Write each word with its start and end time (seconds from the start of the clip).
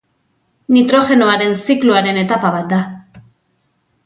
Nitrogenoaren 0.77 1.53
zikloaren 1.67 2.19
etapa 2.23 2.53
bat 2.57 2.67
da. 2.73 2.81